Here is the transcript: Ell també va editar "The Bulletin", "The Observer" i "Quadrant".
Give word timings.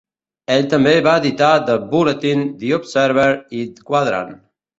Ell 0.53 0.63
també 0.69 0.93
va 1.07 1.13
editar 1.21 1.49
"The 1.67 1.75
Bulletin", 1.91 2.41
"The 2.65 2.73
Observer" 2.79 3.29
i 3.61 3.63
"Quadrant". 3.93 4.35